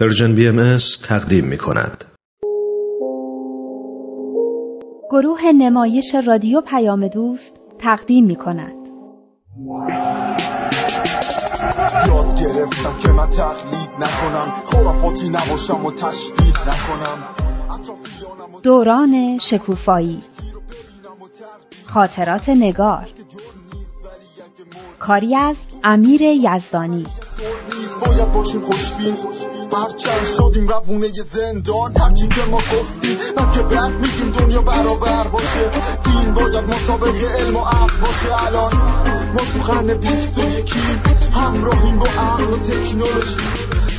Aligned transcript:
پرژن 0.00 0.34
بی 0.34 0.48
ام 0.48 0.76
تقدیم 1.02 1.44
می 1.44 1.58
کند. 1.58 2.04
گروه 5.10 5.52
نمایش 5.52 6.14
رادیو 6.14 6.60
پیام 6.60 7.08
دوست 7.08 7.52
تقدیم 7.78 8.24
می 8.24 8.36
کند. 8.36 8.74
یاد 12.06 12.40
گرفتم 12.40 12.98
که 13.02 13.08
من 13.08 13.30
تقلید 13.30 13.90
نکنم 14.00 14.52
خرافاتی 14.66 15.28
نباشم 15.28 15.86
و 15.86 15.90
تشبیه 15.90 16.60
نکنم. 16.62 17.18
دوران 18.62 19.38
شکوفایی. 19.38 20.22
خاطرات 21.84 22.48
نگار. 22.48 23.08
کاری 24.98 25.36
از 25.36 25.56
امیر 25.84 26.22
یزدانی. 26.22 27.06
باید 28.06 28.32
باشیم 28.32 28.60
خوشبین. 28.60 29.16
هرچند 29.74 30.24
شدیم 30.24 30.68
روونه 30.68 31.08
زندان. 31.08 31.96
هرچی 31.96 32.28
که 32.28 32.40
ما 32.40 32.56
گفتیم 32.56 33.16
من 33.36 33.52
که 33.52 33.62
بعد 33.62 33.92
میگیم 33.92 34.30
دنیا 34.38 34.62
برابر 34.62 35.28
باشه. 35.28 35.70
دین 36.04 36.34
باید 36.34 36.64
مسابقه 36.64 37.26
علم 37.38 37.56
و 37.56 37.60
عقل 37.60 38.00
باشه. 38.00 38.46
الان 38.46 38.72
ما 39.32 39.40
تو 39.40 39.72
قرن 39.72 39.94
بیست 39.94 40.38
و 40.38 40.42
یکیم. 40.42 41.02
همراهیم 41.34 41.98
با 41.98 42.06
عقل 42.06 42.44
و 42.44 42.56
تکنولوژی. 42.56 43.36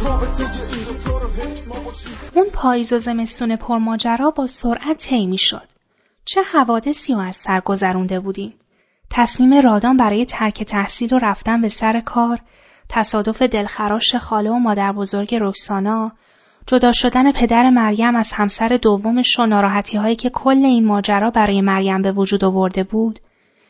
رابطه 0.05 0.43
این 0.43 0.83
دوتا 0.87 1.17
رو 1.17 1.29
حس 1.29 1.67
ما 1.67 1.79
باشیم. 1.79 2.11
اون 2.35 2.45
پاییز 2.53 2.93
و 2.93 2.99
زمستون 2.99 3.55
پرماجرا 3.55 4.31
با 4.31 4.47
سرعت 4.47 4.97
طی 4.97 5.25
می‌شد. 5.25 5.67
چه 6.25 6.41
حوادثی 6.43 7.13
و 7.13 7.17
از 7.17 7.35
سر 7.35 7.59
گذرونده 7.59 8.19
بودیم. 8.19 8.53
تصمیم 9.09 9.61
رادان 9.61 9.97
برای 9.97 10.25
ترک 10.25 10.63
تحصیل 10.63 11.13
و 11.13 11.19
رفتن 11.21 11.61
به 11.61 11.69
سر 11.69 11.99
کار، 11.99 12.39
تصادف 12.89 13.41
دلخراش 13.41 14.15
خاله 14.15 14.49
و 14.49 14.59
مادر 14.59 14.91
بزرگ 14.91 15.35
رکسانا، 15.35 16.11
جدا 16.67 16.91
شدن 16.91 17.31
پدر 17.31 17.69
مریم 17.69 18.15
از 18.15 18.33
همسر 18.33 18.79
دومش 18.81 19.39
و 19.39 19.45
ناراحتی 19.45 19.97
هایی 19.97 20.15
که 20.15 20.29
کل 20.29 20.65
این 20.65 20.85
ماجرا 20.85 21.31
برای 21.31 21.61
مریم 21.61 22.01
به 22.01 22.11
وجود 22.11 22.43
آورده 22.43 22.83
بود، 22.83 23.19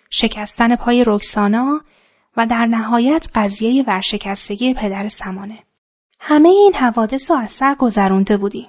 شکستن 0.10 0.76
پای 0.76 1.04
رکسانا 1.08 1.82
و 2.38 2.46
در 2.46 2.66
نهایت 2.66 3.28
قضیه 3.36 3.84
ورشکستگی 3.88 4.74
پدر 4.74 5.08
سمانه. 5.08 5.60
همه 6.20 6.50
این 6.50 6.74
حوادث 6.74 7.32
رو 7.32 7.38
از 7.38 7.52
سر 7.52 7.76
گذرونده 7.76 8.38
بودیم. 8.38 8.68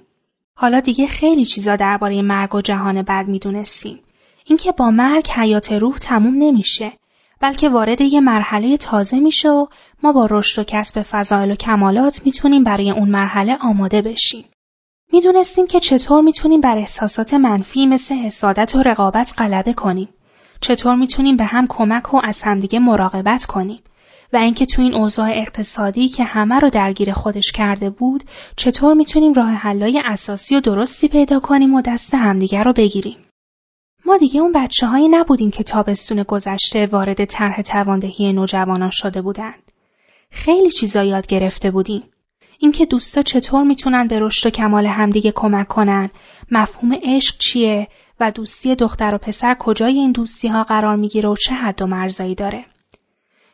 حالا 0.54 0.80
دیگه 0.80 1.06
خیلی 1.06 1.44
چیزا 1.44 1.76
درباره 1.76 2.22
مرگ 2.22 2.54
و 2.54 2.60
جهان 2.60 3.02
بد 3.02 3.28
می‌دونستیم. 3.28 4.00
اینکه 4.44 4.72
با 4.72 4.90
مرگ 4.90 5.28
حیات 5.28 5.72
روح 5.72 5.98
تموم 5.98 6.34
نمیشه 6.34 6.92
بلکه 7.40 7.68
وارد 7.68 8.00
یه 8.00 8.20
مرحله 8.20 8.76
تازه 8.76 9.20
میشه 9.20 9.48
و 9.48 9.66
ما 10.02 10.12
با 10.12 10.28
رشد 10.30 10.62
و 10.62 10.64
کسب 10.64 11.02
فضایل 11.02 11.50
و 11.50 11.54
کمالات 11.54 12.20
می‌تونیم 12.24 12.64
برای 12.64 12.90
اون 12.90 13.08
مرحله 13.08 13.56
آماده 13.60 14.02
بشیم. 14.02 14.44
می‌دونستیم 15.12 15.66
که 15.66 15.80
چطور 15.80 16.22
می‌تونیم 16.22 16.60
بر 16.60 16.76
احساسات 16.76 17.34
منفی 17.34 17.86
مثل 17.86 18.14
حسادت 18.14 18.76
و 18.76 18.82
رقابت 18.82 19.34
غلبه 19.38 19.72
کنیم. 19.72 20.08
چطور 20.60 20.94
می‌تونیم 20.94 21.36
به 21.36 21.44
هم 21.44 21.66
کمک 21.66 22.14
و 22.14 22.20
از 22.24 22.42
همدیگه 22.42 22.78
مراقبت 22.78 23.44
کنیم. 23.44 23.82
و 24.32 24.36
اینکه 24.36 24.66
تو 24.66 24.82
این 24.82 24.94
اوضاع 24.94 25.30
اقتصادی 25.30 26.08
که 26.08 26.24
همه 26.24 26.58
رو 26.58 26.70
درگیر 26.70 27.12
خودش 27.12 27.52
کرده 27.52 27.90
بود 27.90 28.24
چطور 28.56 28.94
می‌تونیم 28.94 29.32
راه 29.32 29.50
حلای 29.50 30.02
اساسی 30.04 30.56
و 30.56 30.60
درستی 30.60 31.08
پیدا 31.08 31.40
کنیم 31.40 31.74
و 31.74 31.82
دست 31.82 32.14
همدیگر 32.14 32.64
رو 32.64 32.72
بگیریم. 32.72 33.16
ما 34.08 34.16
دیگه 34.16 34.40
اون 34.40 34.52
بچه 34.52 34.86
هایی 34.86 35.08
نبودیم 35.08 35.50
که 35.50 35.62
تابستون 35.62 36.22
گذشته 36.22 36.86
وارد 36.86 37.24
طرح 37.24 37.62
تواندهی 37.62 38.32
نوجوانان 38.32 38.90
شده 38.90 39.22
بودند. 39.22 39.72
خیلی 40.30 40.70
چیزا 40.70 41.04
یاد 41.04 41.26
گرفته 41.26 41.70
بودیم. 41.70 42.02
اینکه 42.58 42.86
دوستا 42.86 43.22
چطور 43.22 43.62
می‌تونن 43.62 44.08
به 44.08 44.20
رشد 44.20 44.46
و 44.46 44.50
کمال 44.50 44.86
همدیگه 44.86 45.32
کمک 45.32 45.68
کنن، 45.68 46.10
مفهوم 46.50 46.96
عشق 47.02 47.38
چیه 47.38 47.88
و 48.20 48.30
دوستی 48.30 48.74
دختر 48.74 49.14
و 49.14 49.18
پسر 49.18 49.56
کجای 49.58 49.94
این 49.94 50.12
دوستی 50.12 50.48
ها 50.48 50.62
قرار 50.62 50.96
می‌گیره 50.96 51.28
و 51.28 51.36
چه 51.36 51.54
حد 51.54 51.82
و 51.82 51.86
مرزایی 51.86 52.34
داره. 52.34 52.64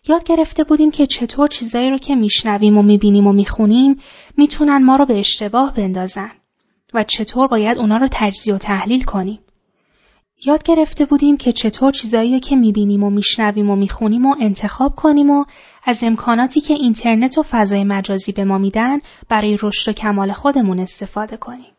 یاد 0.09 0.25
گرفته 0.25 0.65
بودیم 0.65 0.91
که 0.91 1.07
چطور 1.07 1.49
چیزایی 1.49 1.91
رو 1.91 1.99
که 1.99 2.15
میشنویم 2.15 2.79
و 2.79 2.83
می‌بینیم 2.83 3.27
و 3.27 3.33
می‌خونیم 3.33 4.01
می‌تونن 4.37 4.85
ما 4.85 4.97
رو 4.97 5.07
به 5.07 5.19
اشتباه 5.19 5.75
بندازن 5.75 6.31
و 6.95 7.05
چطور 7.05 7.49
باید 7.49 7.79
اونا 7.79 7.97
رو 7.97 8.09
تجزیه 8.13 8.55
و 8.55 8.59
تحلیل 8.59 9.05
کنیم. 9.05 9.39
یاد 10.47 10.63
گرفته 10.63 11.05
بودیم 11.05 11.37
که 11.37 11.53
چطور 11.53 11.93
چیزایی 11.93 12.41
که 12.41 12.57
می‌بینیم 12.57 13.03
و 13.03 13.11
میشنویم 13.11 13.71
و 13.71 13.77
می‌خونیم 13.77 14.27
و 14.27 14.37
انتخاب 14.41 14.95
کنیم 14.95 15.31
و 15.31 15.45
از 15.85 16.05
امکاناتی 16.05 16.61
که 16.61 16.75
اینترنت 16.75 17.39
و 17.39 17.43
فضای 17.43 17.85
مجازی 17.85 18.33
به 18.33 18.45
ما 18.45 18.59
میدن 18.59 18.99
برای 19.29 19.59
رشد 19.63 19.91
و 19.91 19.93
کمال 19.93 20.33
خودمون 20.33 20.79
استفاده 20.79 21.37
کنیم. 21.37 21.73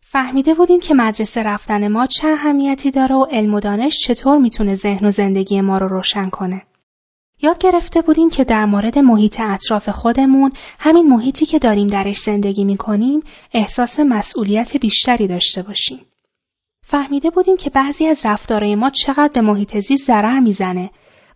فهمیده 0.00 0.54
بودیم 0.54 0.80
که 0.80 0.94
مدرسه 0.94 1.42
رفتن 1.42 1.88
ما 1.88 2.06
چه 2.06 2.28
اهمیتی 2.28 2.90
داره 2.90 3.14
و 3.14 3.24
علم 3.30 3.54
و 3.54 3.60
دانش 3.60 3.98
چطور 3.98 4.38
می‌تونه 4.38 4.74
ذهن 4.74 5.06
و 5.06 5.10
زندگی 5.10 5.60
ما 5.60 5.78
رو 5.78 5.88
روشن 5.88 6.30
کنه. 6.30 6.62
یاد 7.42 7.58
گرفته 7.58 8.00
بودیم 8.02 8.30
که 8.30 8.44
در 8.44 8.64
مورد 8.66 8.98
محیط 8.98 9.40
اطراف 9.40 9.88
خودمون 9.88 10.52
همین 10.78 11.08
محیطی 11.08 11.46
که 11.46 11.58
داریم 11.58 11.86
درش 11.86 12.18
زندگی 12.18 12.64
می 12.64 12.76
کنیم 12.76 13.22
احساس 13.52 14.00
مسئولیت 14.00 14.76
بیشتری 14.76 15.26
داشته 15.26 15.62
باشیم. 15.62 16.00
فهمیده 16.92 17.30
بودیم 17.30 17.56
که 17.56 17.70
بعضی 17.70 18.06
از 18.06 18.26
رفتارهای 18.26 18.74
ما 18.74 18.90
چقدر 18.90 19.30
به 19.34 19.40
محیط 19.40 19.78
زیست 19.78 20.06
ضرر 20.06 20.40
می‌زنه 20.40 20.90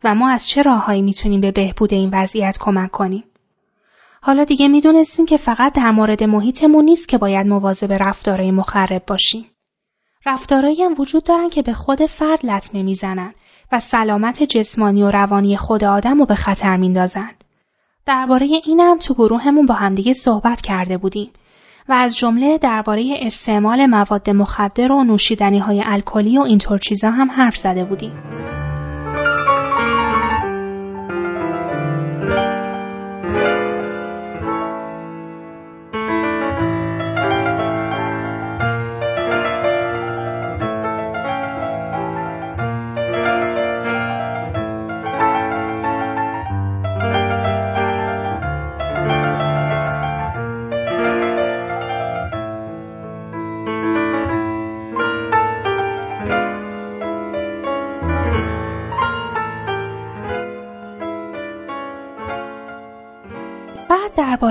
و 0.05 0.15
ما 0.15 0.31
از 0.31 0.49
چه 0.49 0.63
راههایی 0.63 1.03
می‌تونیم 1.03 1.41
به 1.41 1.53
بهبود 1.53 1.95
این 1.95 2.11
وضعیت 2.13 2.57
کمک 2.61 2.91
کنیم. 2.91 3.25
حالا 4.23 4.45
دیگه 4.45 4.69
می‌دونستیم 4.69 5.27
که 5.27 5.37
فقط 5.37 5.73
در 5.73 5.91
مورد 5.91 6.25
محیطمون 6.25 6.85
نیست 6.85 7.09
که 7.09 7.19
باید 7.19 7.47
مواظب 7.47 7.93
رفتارهای 7.93 8.51
مخرب 8.51 9.03
باشیم. 9.07 9.45
رفتارهایی 10.27 10.83
هم 10.83 10.95
وجود 10.99 11.25
دارن 11.25 11.49
که 11.49 11.63
به 11.63 11.73
خود 11.73 12.07
فرد 12.07 12.47
لطمه 12.47 12.83
می‌زنن 12.83 13.35
و 13.73 13.79
سلامت 13.79 14.43
جسمانی 14.43 15.03
و 15.03 15.11
روانی 15.11 15.57
خود 15.57 15.85
آدم 15.85 16.19
رو 16.19 16.27
به 16.27 16.35
خطر 16.35 16.77
میندازن. 16.77 17.31
درباره 18.07 18.47
این 18.67 18.81
هم 18.81 18.99
تو 18.99 19.15
گروهمون 19.15 19.67
با 19.67 19.75
همدیگه 19.75 20.13
صحبت 20.13 20.61
کرده 20.61 20.97
بودیم 20.97 21.31
و 21.89 21.93
از 21.93 22.17
جمله 22.17 22.59
درباره 22.59 23.15
استعمال 23.21 23.87
مواد 23.87 24.31
مخدر 24.31 24.93
و 24.93 25.05
نوشیدنی 25.05 25.59
های 25.59 25.83
الکلی 25.87 26.39
و 26.39 26.41
اینطور 26.41 26.79
چیزا 26.79 27.11
هم 27.11 27.31
حرف 27.31 27.57
زده 27.57 27.85
بودیم. 27.85 28.13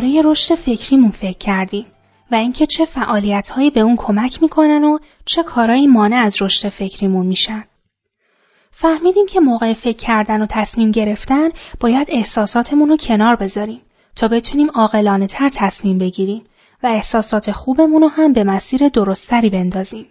درباره 0.06 0.32
رشد 0.32 0.56
فکریمون 0.56 1.12
فکر 1.12 1.38
کردیم 1.38 1.86
و 2.32 2.36
اینکه 2.36 2.66
چه 2.66 2.86
فعالیتهایی 2.86 3.70
به 3.70 3.80
اون 3.80 3.96
کمک 3.96 4.42
می‌کنن 4.42 4.84
و 4.84 4.98
چه 5.26 5.44
کارایی 5.44 5.88
مانع 5.88 6.16
از 6.16 6.42
رشد 6.42 6.70
فکریمون 6.70 7.26
میشن. 7.26 7.64
فهمیدیم 8.72 9.26
که 9.26 9.40
موقع 9.40 9.74
فکر 9.74 9.98
کردن 9.98 10.42
و 10.42 10.46
تصمیم 10.50 10.92
گرفتن 10.92 11.50
باید 11.80 12.08
احساساتمون 12.12 12.90
رو 12.90 12.98
کنار 12.98 13.36
بذاریم 13.36 13.82
تا 14.16 14.28
بتونیم 14.28 14.70
عاقلانه 14.76 15.28
تر 15.28 15.50
تصمیم 15.50 15.98
بگیریم 15.98 16.44
و 16.84 16.88
احساسات 16.88 17.52
خوبمون 17.52 18.02
رو 18.02 18.08
هم 18.08 18.34
به 18.34 18.44
مسیر 18.44 18.90
درستری 18.90 19.50
بندازیم. 19.50 20.08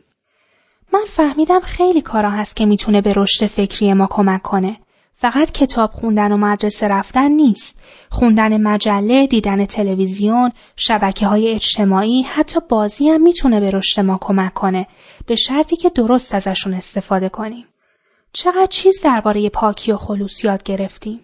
من 0.92 1.04
فهمیدم 1.06 1.60
خیلی 1.60 2.00
کارا 2.00 2.30
هست 2.30 2.56
که 2.56 2.66
می‌تونه 2.66 3.00
به 3.00 3.12
رشد 3.16 3.46
فکری 3.46 3.92
ما 3.92 4.08
کمک 4.10 4.42
کنه 4.42 4.76
فقط 5.24 5.52
کتاب 5.52 5.90
خوندن 5.90 6.32
و 6.32 6.36
مدرسه 6.36 6.88
رفتن 6.88 7.30
نیست. 7.30 7.82
خوندن 8.10 8.60
مجله، 8.60 9.26
دیدن 9.26 9.66
تلویزیون، 9.66 10.52
شبکه 10.76 11.26
های 11.26 11.54
اجتماعی، 11.54 12.22
حتی 12.22 12.60
بازی 12.68 13.08
هم 13.08 13.22
می‌تونه 13.22 13.60
به 13.60 13.70
رشد 13.70 14.00
ما 14.00 14.18
کمک 14.20 14.54
کنه. 14.54 14.86
به 15.26 15.34
شرطی 15.34 15.76
که 15.76 15.90
درست 15.90 16.34
ازشون 16.34 16.74
استفاده 16.74 17.28
کنیم. 17.28 17.66
چقدر 18.32 18.66
چیز 18.70 19.00
درباره 19.04 19.48
پاکی 19.48 19.92
و 19.92 19.96
خلوص 19.96 20.44
یاد 20.44 20.62
گرفتیم. 20.62 21.20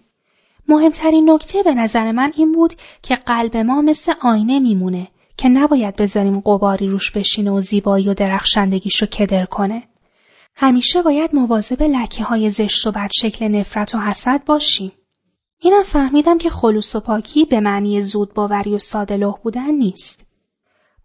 مهمترین 0.68 1.30
نکته 1.30 1.62
به 1.62 1.74
نظر 1.74 2.12
من 2.12 2.32
این 2.36 2.52
بود 2.52 2.74
که 3.02 3.14
قلب 3.14 3.56
ما 3.56 3.82
مثل 3.82 4.12
آینه 4.22 4.60
میمونه 4.60 5.08
که 5.36 5.48
نباید 5.48 5.96
بذاریم 5.96 6.40
قباری 6.40 6.88
روش 6.88 7.10
بشینه 7.10 7.50
و 7.50 7.60
زیبایی 7.60 8.08
و 8.08 8.14
درخشندگیشو 8.14 9.06
کدر 9.06 9.44
کنه. 9.44 9.82
همیشه 10.62 11.02
باید 11.02 11.34
مواظب 11.34 11.82
لکه 11.82 12.24
های 12.24 12.50
زشت 12.50 12.86
و 12.86 12.92
بد 12.92 13.10
شکل 13.12 13.48
نفرت 13.48 13.94
و 13.94 13.98
حسد 13.98 14.44
باشیم. 14.44 14.92
اینم 15.58 15.82
فهمیدم 15.82 16.38
که 16.38 16.50
خلوص 16.50 16.96
و 16.96 17.00
پاکی 17.00 17.44
به 17.44 17.60
معنی 17.60 18.02
زود 18.02 18.34
باوری 18.34 18.74
و 18.74 18.78
ساده 18.78 19.28
بودن 19.42 19.70
نیست. 19.70 20.26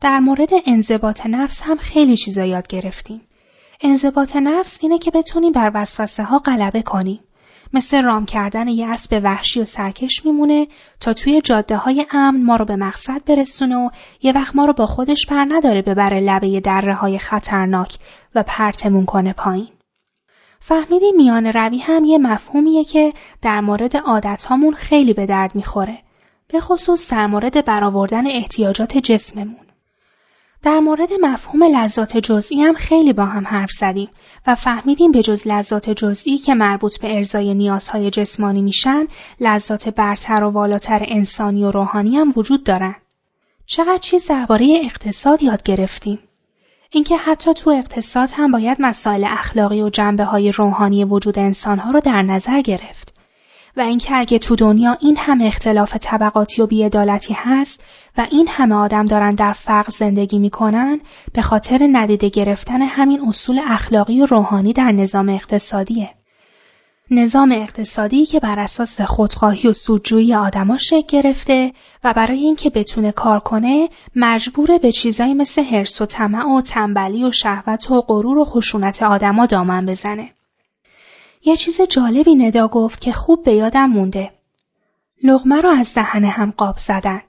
در 0.02 0.20
مورد 0.20 0.50
انضباط 0.66 1.26
نفس 1.26 1.62
هم 1.62 1.78
خیلی 1.78 2.18
چیزا 2.18 2.46
یاد 2.46 2.68
گرفتیم. 2.68 3.22
انضباط 3.82 4.36
نفس 4.36 4.80
اینه 4.82 5.00
که 5.00 5.12
بتونیم 5.12 5.52
بر 5.52 5.72
وسوسه 5.74 6.24
ها 6.24 6.38
غلبه 6.38 6.82
کنیم. 6.82 7.20
مثل 7.76 8.04
رام 8.04 8.26
کردن 8.26 8.68
یه 8.68 8.90
اسب 8.90 9.22
وحشی 9.24 9.62
و 9.62 9.66
سرکش 9.66 10.26
میمونه 10.26 10.68
تا 11.00 11.14
توی 11.14 11.42
جاده 11.42 11.78
های 11.78 12.06
امن 12.12 12.44
ما 12.44 12.56
رو 12.56 12.66
به 12.66 12.76
مقصد 12.76 13.22
برسونه 13.26 13.76
و 13.78 13.90
یه 14.22 14.32
وقت 14.34 14.56
ما 14.56 14.66
رو 14.66 14.74
با 14.74 14.86
خودش 14.86 15.26
پر 15.26 15.46
نداره 15.50 15.82
ببره 15.82 16.20
لبه 16.20 16.60
دره 16.60 16.94
های 16.94 17.20
خطرناک 17.20 17.98
و 18.36 18.44
پرتمون 18.44 19.06
کنه 19.06 19.34
پایین. 19.34 19.68
فهمیدی 20.60 21.12
میان 21.12 21.46
روی 21.46 21.80
هم 21.80 22.04
یه 22.04 22.18
مفهومیه 22.18 22.84
که 22.84 23.14
در 23.42 23.62
مورد 23.62 23.98
عادت 23.98 24.48
خیلی 24.78 25.14
به 25.14 25.26
درد 25.26 25.56
می‌خوره. 25.56 25.98
به 26.48 26.60
خصوص 26.60 27.12
در 27.12 27.28
مورد 27.28 27.66
برآوردن 27.66 28.28
احتیاجات 28.28 28.98
جسممون. 28.98 29.65
در 30.66 30.80
مورد 30.80 31.10
مفهوم 31.22 31.64
لذات 31.64 32.18
جزئی 32.18 32.62
هم 32.62 32.74
خیلی 32.74 33.14
با 33.14 33.26
هم 33.26 33.48
حرف 33.48 33.72
زدیم 33.72 34.10
و 34.48 34.56
فهمیدیم 34.56 35.12
به 35.12 35.22
جز 35.22 35.48
لذات 35.48 35.90
جزئی 35.90 36.38
که 36.38 36.54
مربوط 36.54 37.00
به 37.00 37.16
ارزای 37.16 37.54
نیازهای 37.54 38.10
جسمانی 38.10 38.62
میشن، 38.62 39.08
لذات 39.40 39.90
برتر 39.90 40.44
و 40.44 40.50
والاتر 40.50 41.06
انسانی 41.08 41.64
و 41.64 41.72
روحانی 41.72 42.18
هم 42.18 42.34
وجود 42.36 42.64
دارن. 42.64 42.96
چقدر 43.66 43.98
چیز 43.98 44.28
درباره 44.28 44.80
اقتصاد 44.84 45.44
یاد 45.44 45.64
گرفتیم. 45.64 46.20
اینکه 46.92 47.18
حتی 47.18 47.54
تو 47.54 47.70
اقتصاد 47.70 48.30
هم 48.34 48.52
باید 48.52 48.78
مسائل 48.80 49.24
اخلاقی 49.30 49.82
و 49.82 49.90
جنبه 49.90 50.24
های 50.24 50.52
روحانی 50.52 51.04
وجود 51.04 51.40
انسانها 51.40 51.92
رو 51.92 52.00
در 52.00 52.22
نظر 52.22 52.62
گرفت. 52.62 53.15
و 53.78 53.82
اینکه 53.82 54.18
اگه 54.18 54.40
تو 54.40 54.56
دنیا 54.56 54.98
این 55.00 55.18
همه 55.18 55.46
اختلاف 55.46 55.98
طبقاتی 56.02 56.62
و 56.62 56.68
بیعدالتی 56.68 57.34
هست 57.38 57.84
و 58.18 58.28
این 58.32 58.48
همه 58.50 58.76
آدم 58.76 59.06
دارن 59.06 59.36
در 59.36 59.54
فقر 59.54 59.90
زندگی 59.90 60.40
می‌کنن 60.40 61.00
به 61.34 61.42
خاطر 61.42 61.88
ندیده 61.92 62.30
گرفتن 62.30 62.82
همین 62.82 63.22
اصول 63.28 63.60
اخلاقی 63.68 64.22
و 64.22 64.26
روحانی 64.26 64.74
در 64.74 64.92
نظام 64.92 65.30
اقتصادیه. 65.30 66.10
نظام 67.12 67.52
اقتصادی 67.52 68.26
که 68.26 68.40
بر 68.40 68.60
اساس 68.60 69.02
خودخواهی 69.02 69.70
و 69.70 69.74
سودجویی 69.74 70.34
آدما 70.34 70.78
شکل 70.78 71.22
گرفته 71.22 71.72
و 72.04 72.14
برای 72.14 72.40
اینکه 72.40 72.70
بتونه 72.70 73.12
کار 73.12 73.40
کنه 73.40 73.90
مجبوره 74.16 74.80
به 74.80 74.92
چیزایی 74.92 75.34
مثل 75.34 75.64
حرس 75.64 76.02
و 76.02 76.06
طمع 76.06 76.58
و 76.58 76.62
تنبلی 76.62 77.24
و 77.24 77.32
شهوت 77.32 77.92
و 77.92 78.02
غرور 78.02 78.38
و 78.38 78.46
خشونت 78.46 79.04
آدما 79.04 79.46
دامن 79.46 79.86
بزنه. 79.86 80.30
یه 81.46 81.58
چیز 81.58 81.82
جالبی 81.82 82.36
ندا 82.36 82.68
گفت 82.68 83.02
که 83.02 83.12
خوب 83.12 83.44
به 83.44 83.54
یادم 83.54 83.86
مونده. 83.86 84.32
لغمه 85.24 85.62
رو 85.62 85.70
از 85.70 85.94
دهن 85.94 86.24
هم 86.24 86.54
قاب 86.58 86.78
زدن. 86.78 87.22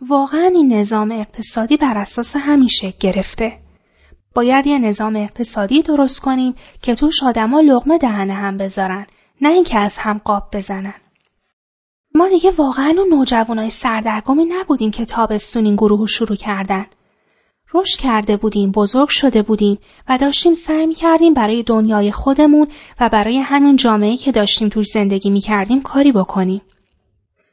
واقعا 0.00 0.50
این 0.54 0.72
نظام 0.72 1.10
اقتصادی 1.10 1.76
بر 1.76 1.98
اساس 1.98 2.36
همین 2.36 2.68
شکل 2.68 2.96
گرفته. 3.00 3.58
باید 4.34 4.66
یه 4.66 4.78
نظام 4.78 5.16
اقتصادی 5.16 5.82
درست 5.82 6.20
کنیم 6.20 6.54
که 6.82 6.94
توش 6.94 7.22
آدما 7.22 7.60
لغمه 7.60 7.98
دهن 7.98 8.30
هم 8.30 8.58
بذارن 8.58 9.06
نه 9.40 9.48
اینکه 9.48 9.78
از 9.78 9.98
هم 9.98 10.20
قاب 10.24 10.48
بزنن. 10.52 10.94
ما 12.14 12.28
دیگه 12.28 12.50
واقعا 12.50 12.94
اون 12.98 13.08
نوجوانای 13.08 13.70
سردرگمی 13.70 14.44
نبودیم 14.44 14.90
که 14.90 15.04
تابستون 15.04 15.64
این 15.64 15.76
گروه 15.76 16.06
شروع 16.06 16.36
کردن. 16.36 16.86
رشد 17.74 18.00
کرده 18.00 18.36
بودیم، 18.36 18.70
بزرگ 18.70 19.08
شده 19.08 19.42
بودیم 19.42 19.78
و 20.08 20.18
داشتیم 20.18 20.54
سعی 20.54 20.86
می 20.86 20.94
کردیم 20.94 21.34
برای 21.34 21.62
دنیای 21.62 22.12
خودمون 22.12 22.68
و 23.00 23.08
برای 23.08 23.38
همین 23.38 23.76
جامعه 23.76 24.16
که 24.16 24.32
داشتیم 24.32 24.68
توش 24.68 24.86
زندگی 24.86 25.30
می 25.30 25.40
کردیم 25.40 25.82
کاری 25.82 26.12
بکنیم. 26.12 26.62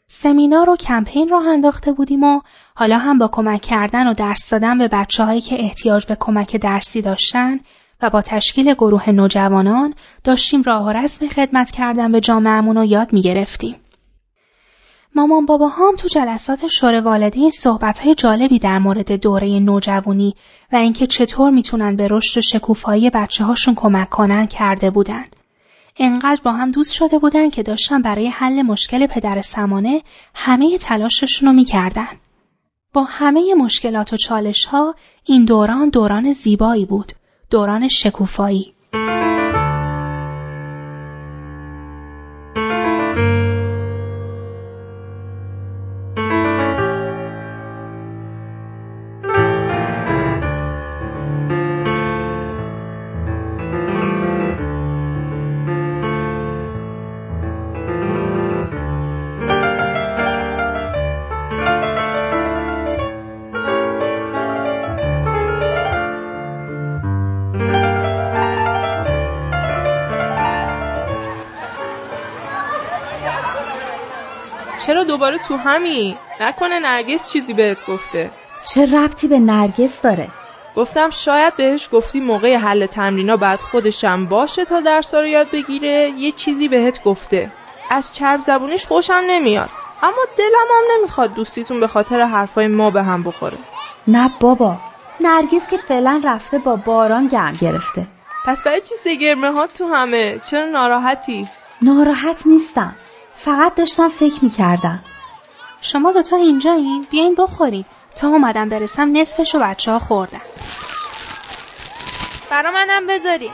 سمینار 0.08 0.70
و 0.70 0.76
کمپین 0.76 1.30
راه 1.30 1.48
انداخته 1.48 1.92
بودیم 1.92 2.24
و 2.24 2.42
حالا 2.76 2.98
هم 2.98 3.18
با 3.18 3.28
کمک 3.28 3.62
کردن 3.62 4.08
و 4.08 4.14
درس 4.14 4.50
دادن 4.50 4.78
به 4.78 4.88
بچه 4.88 5.24
هایی 5.24 5.42
که 5.42 5.56
احتیاج 5.60 6.06
به 6.06 6.18
کمک 6.20 6.56
درسی 6.56 7.02
داشتن 7.02 7.60
و 8.02 8.10
با 8.10 8.22
تشکیل 8.22 8.74
گروه 8.74 9.10
نوجوانان 9.10 9.94
داشتیم 10.24 10.62
راه 10.62 10.86
و 10.86 10.90
رسم 10.90 11.28
خدمت 11.28 11.72
کردن 11.72 12.12
به 12.12 12.22
جامعهمون 12.22 12.78
رو 12.78 12.86
یاد 12.86 13.14
می 13.14 13.22
گرفتیم. 13.22 13.76
مامان 15.16 15.46
بابا 15.46 15.68
هم 15.68 15.96
تو 15.98 16.08
جلسات 16.08 16.68
شور 16.68 17.02
والدین 17.02 17.52
صحبت 17.52 18.00
های 18.00 18.16
جالبی 18.16 18.60
در 18.60 18.80
مورد 18.80 19.12
دوره 19.12 19.60
نوجوانی 19.60 20.36
و 20.74 20.76
اینکه 20.76 21.08
چطور 21.08 21.50
می‌تونن 21.50 21.96
به 21.96 22.08
رشد 22.12 22.38
و 22.38 22.42
شکوفایی 22.42 23.10
بچه 23.10 23.44
هاشون 23.44 23.76
کمک 23.76 24.10
کنن 24.10 24.46
کرده 24.46 24.90
بودن. 24.90 25.24
انقدر 25.98 26.42
با 26.44 26.52
هم 26.52 26.72
دوست 26.72 26.94
شده 26.94 27.20
بودن 27.20 27.50
که 27.50 27.64
داشتن 27.64 28.02
برای 28.02 28.28
حل 28.28 28.62
مشکل 28.62 29.08
پدر 29.08 29.42
سمانه 29.42 30.02
همه 30.34 30.78
تلاششون 30.78 31.50
رو 31.50 31.56
می‌کردن. 31.56 32.08
با 32.94 33.04
همه 33.04 33.54
مشکلات 33.54 34.14
و 34.14 34.18
چالش 34.18 34.66
ها 34.66 34.96
این 35.26 35.46
دوران 35.46 35.90
دوران 35.90 36.32
زیبایی 36.32 36.86
بود. 36.86 37.12
دوران 37.50 37.88
شکوفایی. 37.88 38.74
چرا 74.86 75.04
دوباره 75.04 75.38
تو 75.38 75.58
همی؟ 75.58 76.18
نکنه 76.42 76.80
نرگس 76.80 77.32
چیزی 77.32 77.54
بهت 77.54 77.86
گفته. 77.88 78.32
چه 78.70 78.86
ربطی 78.86 79.28
به 79.28 79.40
نرگس 79.40 80.02
داره؟ 80.02 80.28
گفتم 80.76 81.10
شاید 81.10 81.56
بهش 81.56 81.90
گفتی 81.92 82.20
موقع 82.20 82.56
حل 82.56 82.86
تمرینا 82.86 83.38
بعد 83.38 83.60
خودشم 83.60 84.26
باشه 84.26 84.66
تا 84.66 84.82
درس 84.82 85.14
رو 85.14 85.28
یاد 85.28 85.52
بگیره 85.52 86.14
یه 86.18 86.32
چیزی 86.32 86.68
بهت 86.68 87.04
گفته. 87.04 87.52
از 87.90 88.14
چرب 88.14 88.42
زبونش 88.42 88.86
خوشم 88.86 89.22
نمیاد. 89.30 89.70
اما 90.04 90.22
دلم 90.38 90.68
هم 90.70 90.98
نمی‌خواد 90.98 91.34
دوستیتون 91.34 91.80
به 91.80 91.88
خاطر 91.88 92.22
حرفای 92.22 92.68
ما 92.68 92.90
به 92.90 93.04
هم 93.04 93.24
بخوره. 93.24 93.58
نه 94.08 94.30
بابا. 94.40 94.78
نرگس 95.20 95.70
که 95.70 95.78
فعلا 95.78 96.22
رفته 96.24 96.58
با 96.58 96.76
باران 96.76 97.28
گرم 97.28 97.58
گرفته. 97.62 98.08
پس 98.46 98.64
برای 98.64 98.82
چی 98.82 98.96
سگرمه 98.96 99.52
ها 99.52 99.68
تو 99.68 99.88
همه؟ 99.88 100.40
چرا 100.46 100.66
ناراحتی؟ 100.66 101.48
ناراحت 101.82 102.48
نیستم. 102.48 102.96
فقط 103.36 103.76
داشتم 103.76 104.10
فکر 104.10 104.44
می‌کردم. 104.44 105.00
شما 105.82 106.12
دوتا 106.12 106.36
اینجایین؟ 106.36 107.08
بیاین 107.12 107.36
بخورین. 107.36 107.86
تا 108.16 108.28
اومدم 108.28 108.70
برسم 108.70 109.18
نصفش 109.18 109.56
و 109.56 109.60
بچه 109.60 109.92
ها 109.92 110.00
خوردن. 110.00 110.42
برا 112.52 112.72
منم 112.72 113.08
بذارین. 113.08 113.52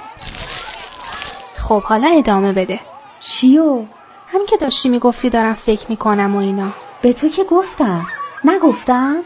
خب 1.57 1.83
حالا 1.83 2.07
ادامه 2.07 2.53
بده. 2.53 2.79
چیو؟ 3.19 3.85
همین 4.27 4.45
که 4.45 4.57
داشتی 4.57 4.89
می‌گفتی 4.89 5.29
دارم 5.29 5.53
فکر 5.53 5.85
می‌کنم 5.89 6.35
و 6.35 6.39
اینا. 6.39 6.67
به 7.01 7.13
تو 7.13 7.27
که 7.27 7.43
گفتم. 7.43 8.07
نگفتم؟ 8.43 9.17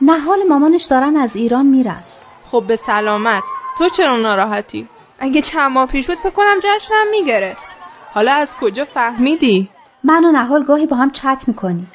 نه 0.00 0.18
حال 0.18 0.38
مامانش 0.48 0.84
دارن 0.84 1.16
از 1.16 1.36
ایران 1.36 1.66
میرن. 1.66 2.02
خب 2.50 2.64
به 2.66 2.76
سلامت. 2.76 3.42
تو 3.78 3.88
چرا 3.88 4.16
ناراحتی؟ 4.16 4.88
اگه 5.18 5.40
چند 5.40 5.72
ماه 5.72 5.86
پیش 5.86 6.06
بود 6.06 6.18
فکر 6.18 6.30
کنم 6.30 6.56
جشنم 6.62 7.10
می‌گرفت. 7.10 7.62
حالا 8.14 8.32
از 8.32 8.54
کجا 8.60 8.84
فهمیدی؟ 8.84 9.68
من 10.04 10.24
و 10.24 10.32
نهال 10.32 10.64
گاهی 10.64 10.86
با 10.86 10.96
هم 10.96 11.10
چت 11.10 11.44
می‌کنیم 11.46 11.90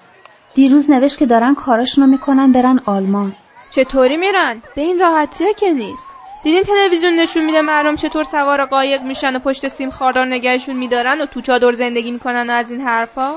دیروز 0.55 0.89
نوشت 0.91 1.19
که 1.19 1.25
دارن 1.25 1.55
کاراشونو 1.55 2.07
می‌کنن 2.07 2.51
برن 2.51 2.79
آلمان. 2.85 3.35
چطوری 3.71 4.17
میرن؟ 4.17 4.61
به 4.75 4.81
این 4.81 4.99
راحتیه 4.99 5.53
که 5.53 5.73
نیست. 5.73 6.07
دیدین 6.43 6.63
تلویزیون 6.63 7.13
نشون 7.13 7.45
میده 7.45 7.61
مردم 7.61 7.95
چطور 7.95 8.23
سوار 8.23 8.65
قایق 8.65 9.01
میشن 9.01 9.35
و 9.35 9.39
پشت 9.39 9.67
سیم 9.67 9.89
خاردار 9.89 10.25
نگهشون 10.25 10.75
میدارن 10.75 11.21
و 11.21 11.25
تو 11.25 11.41
چادر 11.41 11.71
زندگی 11.71 12.11
می‌کنن 12.11 12.49
و 12.49 12.53
از 12.53 12.71
این 12.71 12.81
حرفا؟ 12.81 13.31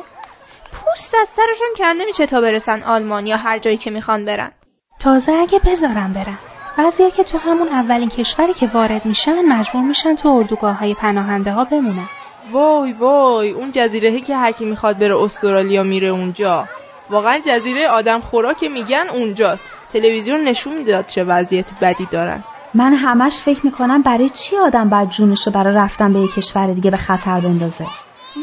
پوست 0.73 1.15
از 1.21 1.29
سرشون 1.29 1.69
کنده 1.77 2.05
میشه 2.05 2.27
تا 2.27 2.41
برسن 2.41 2.83
آلمان 2.83 3.27
یا 3.27 3.37
هر 3.37 3.59
جایی 3.59 3.77
که 3.77 3.91
می‌خوان 3.91 4.25
برن. 4.25 4.51
تازه 4.99 5.33
اگه 5.33 5.59
بذارن 5.59 6.13
برن. 6.13 6.39
بعضیا 6.79 7.11
که 7.11 7.25
تو 7.25 7.39
همون 7.39 7.69
اولین 7.69 8.09
کشوری 8.09 8.55
که 8.55 8.71
وارد 8.75 9.07
میشن 9.07 9.43
مجبور 9.49 9.83
میشن 9.83 10.15
تو 10.15 10.29
اردوگاه 10.29 10.79
های 10.79 10.95
پناهنده 10.95 11.53
ها 11.53 11.65
بمونن. 11.65 12.09
وای 12.53 12.93
وای 12.93 13.51
اون 13.51 13.73
جزیره 13.73 14.21
که 14.21 14.37
هر 14.37 14.53
کی 14.53 14.65
می‌خواد 14.65 14.99
بره 14.99 15.23
استرالیا 15.23 15.83
میره 15.83 16.09
اونجا. 16.09 16.69
واقعا 17.11 17.39
جزیره 17.39 17.89
آدم 17.89 18.21
خورا 18.21 18.53
که 18.53 18.69
میگن 18.69 19.07
اونجاست. 19.13 19.69
تلویزیون 19.93 20.45
نشون 20.45 20.77
می‌داد 20.77 21.07
چه 21.07 21.25
وضعیت 21.25 21.67
بدی 21.81 22.07
دارن. 22.13 22.45
من 22.75 22.95
همش 22.95 23.37
فکر 23.37 23.67
می‌کنم 23.67 24.03
برای 24.03 24.29
چی 24.29 24.57
آدم 24.57 24.89
باید 24.89 25.09
جونش 25.09 25.47
رو 25.47 25.53
برای 25.53 25.75
رفتن 25.75 26.13
به 26.13 26.21
یک 26.21 26.35
کشور 26.35 26.67
دیگه 26.67 26.91
به 26.91 26.97
خطر 26.97 27.41
بندازه؟ 27.41 27.87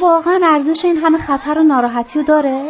واقعا 0.02 0.40
ارزش 0.44 0.86
این 0.86 0.98
همه 0.98 1.18
خطر 1.18 1.60
و 1.60 1.64
ناراحتی 1.64 2.20
رو 2.20 2.26
داره؟ 2.26 2.66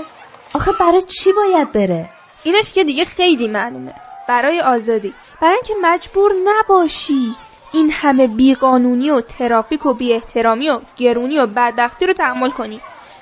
آخه 0.55 0.71
برای 0.79 1.01
چی 1.01 1.31
باید 1.33 1.71
بره؟ 1.71 2.09
اینش 2.43 2.73
که 2.73 2.83
دیگه 2.83 3.05
خیلی 3.05 3.47
معلومه. 3.47 3.93
برای 4.27 4.61
آزادی. 4.61 5.13
برای 5.41 5.53
اینکه 5.55 5.73
مجبور 5.81 6.31
نباشی. 6.45 7.35
این 7.73 7.91
همه 7.91 8.27
بیقانونی 8.27 9.09
و 9.09 9.21
ترافیک 9.21 9.85
و 9.85 9.93
بی 9.93 10.13
احترامی 10.13 10.69
و 10.69 10.79
گرونی 10.97 11.39
و 11.39 11.47
بدبختی 11.47 12.05
رو 12.05 12.13
تحمل 12.13 12.49
کنی. 12.49 12.81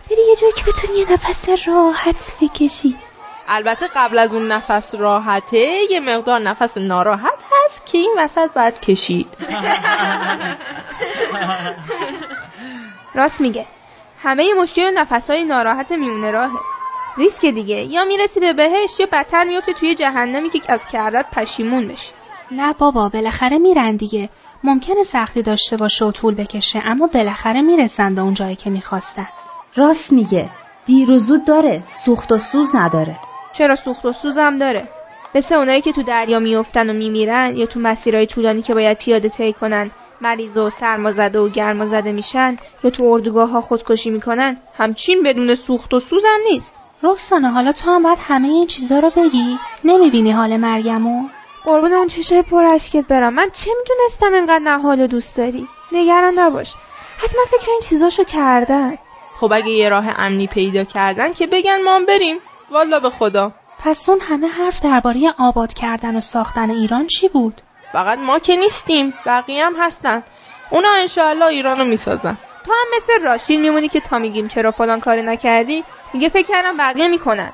بری 0.10 0.22
یه 0.30 0.36
جایی 0.36 0.54
که 0.54 0.64
بتونی 0.64 0.98
یه 0.98 1.14
نفس 1.14 1.50
راحت 1.68 2.36
بکشی. 2.42 2.96
البته 3.48 3.88
قبل 3.96 4.18
از 4.18 4.34
اون 4.34 4.52
نفس 4.52 4.96
راحته 4.96 5.80
یه 5.92 6.00
مقدار 6.00 6.40
نفس 6.40 6.78
ناراحت 6.78 7.44
هست 7.66 7.86
که 7.86 7.98
این 7.98 8.16
وسط 8.18 8.54
باید 8.54 8.80
کشید. 8.80 9.28
راست 13.16 13.42
میگه. 13.42 13.66
همه 14.24 14.54
مشکل 14.54 14.92
نفسهای 14.92 15.44
ناراحت 15.44 15.92
میونه 15.92 16.32
راهه. 16.32 16.60
ریسک 17.18 17.46
دیگه 17.46 17.75
یا 17.75 18.06
می‌رسی 18.06 18.40
به 18.40 18.54
بهشت 18.54 19.00
یا 19.00 19.08
بدتر 19.12 19.44
میفته 19.44 19.74
توی 19.74 19.96
جهنمی 19.96 20.50
که 20.50 20.62
از 20.68 20.88
کردت 20.88 21.25
پشیمون 21.32 21.88
بشی. 21.88 22.12
نه 22.52 22.74
بابا 22.74 23.10
بالاخره 23.10 23.58
میرن 23.58 23.96
دیگه. 23.96 24.30
ممکنه 24.64 25.04
سختی 25.04 25.42
داشته 25.42 25.78
باشه 25.78 26.06
و 26.06 26.12
طول 26.12 26.36
بکشه 26.36 26.82
اما 26.86 27.08
بالاخره 27.08 27.62
می‌رسن 27.62 28.16
به 28.16 28.22
اون 28.22 28.34
جایی 28.34 28.56
که 28.56 28.70
می‌خواستن. 28.70 29.28
راست 29.75 30.14
میگه. 30.14 30.50
دیر 30.86 31.12
و 31.12 31.18
زود 31.18 31.46
داره. 31.46 31.84
سوخت 31.88 32.32
و 32.32 32.38
سوز 32.38 32.75
نداره. 32.75 33.20
چرا 33.54 33.75
سوخت 33.75 34.06
و 34.06 34.14
سوزم 34.14 34.58
داره؟ 34.58 34.88
مثل 35.36 35.56
اونایی 35.56 35.82
که 35.82 35.92
تو 35.92 36.04
دریا 36.04 36.40
میافتن 36.40 36.90
و 36.90 36.94
میمیرن 36.94 37.58
یا 37.58 37.66
تو 37.66 37.80
مسیرهای 37.80 38.25
طولانی 38.25 38.62
که 38.62 38.74
باید 38.74 38.98
پیاده 38.98 39.30
طی 39.30 39.54
کنن 39.54 39.92
مریض 40.22 40.58
و 40.58 40.70
سرمازده 40.70 41.40
و 41.40 41.50
گرمازده 41.50 42.12
میشن 42.12 42.58
یا 42.84 42.90
تو 42.90 43.04
اردوگاه 43.04 43.50
ها 43.50 43.62
خودکشی 43.62 44.10
می‌کنن 44.10 44.58
همچین 44.78 45.24
بدون 45.24 45.56
سوخت 45.56 45.94
و 45.94 46.00
سوزم 46.00 46.38
نیست. 46.52 46.75
رخسانه 47.04 47.52
حالا 47.52 47.72
تو 47.72 47.92
هم 47.92 48.04
باید 48.04 48.18
همه 48.22 48.48
این 48.48 48.68
چیزا 48.68 49.00
رو 49.00 49.10
بگی؟ 49.10 49.58
نمی‌بینی 49.84 50.32
حال 50.32 50.58
مریمو 50.58 51.28
قربون 51.65 51.93
اون 51.93 52.07
چشای 52.07 52.41
پر 52.41 52.65
اشکت 52.65 53.07
برم. 53.07 53.34
من 53.34 53.50
چه 53.53 53.72
می‌دونستم 53.79 54.34
اینقدر 54.34 54.60
نهال 54.60 55.07
دوست 55.07 55.38
داری؟ 55.38 55.67
نگران 55.91 56.39
نباش. 56.39 56.74
حتما 57.17 57.41
فکر 57.45 57.72
این 57.72 57.81
چیزاشو 57.84 58.24
کردن. 58.24 58.98
خب 59.39 59.51
اگه 59.53 59.69
یه 59.69 59.89
راه 59.89 60.05
امنی 60.17 60.48
پیدا 60.48 60.84
کردن 60.84 61.34
که 61.34 61.48
بگن 61.48 61.81
ما 61.81 61.95
هم 61.95 62.05
بریم. 62.05 62.38
والا 62.72 63.00
به 63.00 63.10
خدا. 63.10 63.51
پس 63.84 64.10
اون 64.10 64.19
همه 64.19 64.48
حرف 64.48 64.81
درباره 64.81 65.34
آباد 65.39 65.74
کردن 65.74 66.15
و 66.15 66.19
ساختن 66.19 66.69
ایران 66.69 67.07
چی 67.07 67.27
بود؟ 67.27 67.62
فقط 67.91 68.19
ما 68.19 68.39
که 68.39 68.55
نیستیم. 68.55 69.13
بقیه 69.25 69.65
هم 69.65 69.75
هستن. 69.79 70.24
اونا 70.69 70.89
انشاءالله 71.01 71.45
ایرانو 71.45 71.86
می‌سازن. 71.86 72.38
تو 72.65 72.72
هم 72.72 72.88
مثل 72.98 73.24
راشین 73.24 73.62
میمونی 73.62 73.88
که 73.88 74.00
تا 74.00 74.17
میگیم 74.17 74.48
چرا 74.48 74.72
فلان 74.72 75.00
کاری 75.00 75.22
نکردی؟ 75.22 75.84
میگه 76.13 76.29
فکر 76.29 76.48
کردم 76.48 76.77
بقیه 76.77 77.07
می‌کنن. 77.07 77.51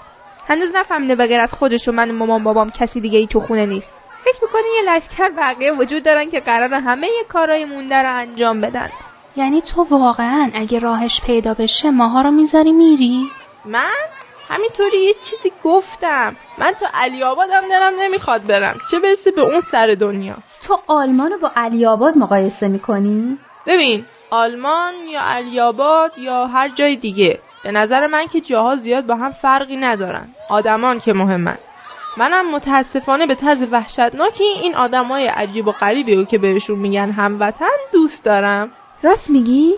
هنوز 0.47 0.69
نفهمیده 0.75 1.15
بغیر 1.15 1.39
از 1.39 1.53
خودش 1.53 1.87
و 1.87 1.91
من 1.91 2.11
و 2.11 2.13
مامان 2.13 2.43
بابام 2.43 2.71
کسی 2.71 3.01
دیگه 3.01 3.19
ای 3.19 3.27
تو 3.27 3.39
خونه 3.39 3.65
نیست. 3.65 3.93
فکر 4.23 4.39
می‌کنه 4.41 4.61
یه 4.75 4.91
لشکر 4.91 5.29
بقیه 5.29 5.71
وجود 5.73 6.03
دارن 6.03 6.29
که 6.29 6.39
قرار 6.39 6.73
همه 6.73 7.07
یه 7.07 7.23
کارای 7.29 7.65
مونده 7.65 7.95
رو 7.95 8.15
انجام 8.15 8.61
بدن؟ 8.61 8.89
یعنی 9.35 9.61
تو 9.61 9.83
واقعا 9.83 10.51
اگه 10.53 10.79
راهش 10.79 11.21
پیدا 11.21 11.53
بشه 11.53 11.91
ماها 11.91 12.21
رو 12.21 12.31
می‌ذاری 12.31 12.71
میری؟ 12.71 13.31
من؟ 13.65 14.07
همینطوری 14.49 14.97
یه 14.97 15.13
چیزی 15.13 15.51
گفتم. 15.63 16.35
من 16.57 16.71
تو 16.71 16.85
علی 16.93 17.23
آبادم 17.23 17.61
دلم 17.69 17.93
نمی‌خواد 17.99 18.47
برم. 18.47 18.79
چه 18.87 18.99
برسه 18.99 19.31
به 19.31 19.41
اون 19.41 19.61
سر 19.61 19.95
دنیا؟ 19.99 20.35
تو 20.61 20.77
آلمان 20.87 21.31
رو 21.31 21.37
با 21.37 21.51
علی 21.55 21.85
آباد 21.85 22.17
مقایسه 22.17 22.67
می‌کنی؟ 22.67 23.37
ببین 23.65 24.05
آلمان 24.29 24.93
یا 25.07 25.21
علی 25.21 25.59
آباد 25.59 26.17
یا 26.17 26.47
هر 26.47 26.69
جای 26.69 26.95
دیگه 26.95 27.39
به 27.63 27.71
نظر 27.71 28.07
من 28.07 28.27
که 28.27 28.41
جاها 28.41 28.75
زیاد 28.75 29.05
با 29.05 29.15
هم 29.15 29.31
فرقی 29.31 29.77
ندارن. 29.77 30.29
آدمان 30.49 30.99
که 30.99 31.13
مهمن. 31.13 31.57
منم 32.17 32.51
متاسفانه 32.51 33.25
به 33.25 33.35
طرز 33.35 33.63
وحشتناکی 33.71 34.43
این 34.43 34.75
آدمای 34.75 35.27
عجیب 35.27 35.67
و 35.67 35.71
غریبی 35.71 36.15
رو 36.15 36.23
که 36.23 36.37
بهشون 36.37 36.79
میگن 36.79 37.11
هموطن 37.11 37.69
دوست 37.91 38.25
دارم. 38.25 38.71
راست 39.03 39.29
میگی؟ 39.29 39.75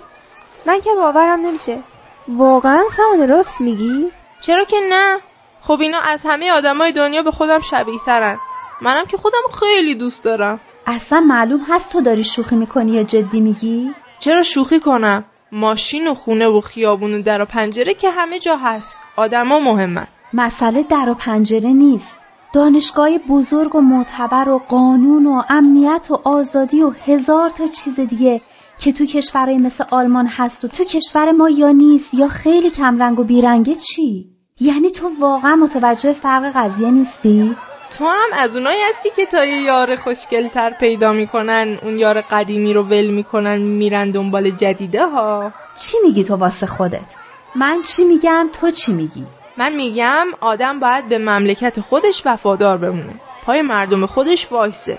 من 0.66 0.82
که 0.82 0.90
باورم 0.98 1.42
نمیشه. 1.42 1.80
واقعا 2.28 2.84
سمان 2.98 3.30
راست 3.30 3.62
میگی؟ 3.62 4.12
چرا 4.42 4.64
که 4.64 4.78
نه؟ 4.90 5.18
خب 5.62 5.82
اینا 5.82 6.00
از 6.00 6.24
همه 6.26 6.52
آدمای 6.52 6.92
دنیا 6.92 7.22
به 7.22 7.32
خودم 7.32 7.60
شبیه 7.60 8.00
ترن 8.06 8.38
منم 8.82 9.06
که 9.06 9.18
خودم 9.18 9.42
خیلی 9.60 9.96
دوست 9.96 10.24
دارم. 10.24 10.60
اصلا 10.88 11.20
معلوم 11.20 11.62
هست 11.70 11.92
تو 11.92 12.02
داری 12.02 12.24
شوخی 12.24 12.56
می‌کنی 12.56 12.92
یا 12.92 13.04
جدی 13.04 13.42
میگی؟ 13.42 13.94
چرا 14.20 14.44
شوخی 14.44 14.80
کنم؟ 14.80 15.26
ماشین 15.52 16.08
و 16.08 16.14
خونه 16.14 16.48
و 16.48 16.62
خیابون 16.62 17.14
و 17.14 17.22
در 17.22 17.42
و 17.42 17.46
پنجره 17.46 17.94
که 17.94 18.10
همه 18.10 18.40
جا 18.40 18.58
هست. 18.58 19.00
آدما 19.16 19.60
مهمن. 19.60 20.08
مسئله 20.34 20.84
در 20.84 21.10
و 21.10 21.14
پنجره 21.14 21.70
نیست. 21.70 22.20
دانشگاه 22.54 23.18
بزرگ 23.18 23.76
و 23.76 23.82
معتبر 23.82 24.50
و 24.50 24.58
قانون 24.68 25.28
و 25.28 25.42
امنیت 25.50 26.08
و 26.10 26.22
آزادی 26.24 26.84
و 26.84 26.90
هزار 26.90 27.50
تا 27.50 27.68
چیز 27.68 28.00
دیگه 28.00 28.42
که 28.78 28.92
تو 28.92 29.06
کشورهای 29.06 29.58
مثل 29.58 29.84
آلمان 29.92 30.28
هست 30.28 30.66
و 30.66 30.68
تو 30.68 30.84
کشور 30.84 31.32
ما 31.32 31.50
یا 31.50 31.72
نیست 31.72 32.14
یا 32.14 32.28
خیلی 32.28 32.70
کمرنگ 32.70 33.20
و 33.20 33.24
بیرنگه 33.24 33.76
چی؟ 33.76 34.30
یعنی 34.60 34.92
تو 34.92 35.10
واقعا 35.20 35.56
متوجه 35.56 36.14
فرق 36.14 36.52
قضیه 36.56 36.92
نیستی؟ 36.92 37.56
تو 37.98 38.06
هم 38.06 38.30
از 38.34 38.56
اونایی 38.56 38.82
هستی 38.90 39.10
که 39.16 39.26
تا 39.26 39.46
یه 39.46 39.62
یار 39.62 39.96
خوشگلتر 39.96 40.70
پیدا 40.70 41.14
می‌کنن 41.14 41.80
اون 41.84 42.00
یار 42.00 42.22
قدیمی 42.22 42.74
رو 42.74 42.84
ول 42.84 43.08
می‌کنن 43.08 43.58
میرن 43.58 44.12
دنبال 44.12 44.50
جدیده 44.50 45.08
ها 45.08 45.52
چی 45.78 45.98
میگی 46.04 46.24
تو 46.24 46.36
واسه 46.36 46.68
خودت؟ 46.68 47.16
من 47.56 47.82
چی 47.82 48.04
میگم 48.04 48.50
تو 48.54 48.72
چی 48.72 48.94
میگی؟ 48.94 49.26
من 49.58 49.76
میگم 49.76 50.28
آدم 50.42 50.80
باید 50.80 51.10
به 51.10 51.18
مملکت 51.18 51.80
خودش 51.80 52.22
وفادار 52.26 52.78
بمونه. 52.78 53.14
پای 53.46 53.62
مردم 53.62 54.06
خودش 54.06 54.52
وایسه. 54.52 54.98